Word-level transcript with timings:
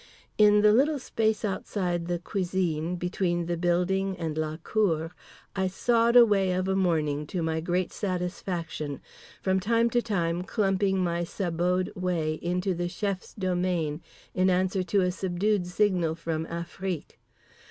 In 0.39 0.61
the 0.61 0.73
little 0.73 0.97
space 0.97 1.45
outside 1.45 2.07
the 2.07 2.17
cuisine, 2.17 2.95
between 2.95 3.45
the 3.45 3.55
building 3.55 4.17
and 4.17 4.35
la 4.35 4.57
cour, 4.57 5.11
I 5.55 5.67
sawed 5.67 6.15
away 6.15 6.53
of 6.53 6.67
a 6.67 6.75
morning 6.75 7.27
to 7.27 7.43
my 7.43 7.59
great 7.59 7.93
satisfaction; 7.93 8.99
from 9.43 9.59
time 9.59 9.91
to 9.91 10.01
time 10.01 10.41
clumping 10.41 11.03
my 11.03 11.21
saboted 11.23 11.95
way 11.95 12.39
into 12.41 12.73
the 12.73 12.89
chef's 12.89 13.35
domain 13.35 14.01
in 14.33 14.49
answer 14.49 14.81
to 14.81 15.01
a 15.01 15.11
subdued 15.11 15.67
signal 15.67 16.15
from 16.15 16.47
Afrique. 16.47 17.19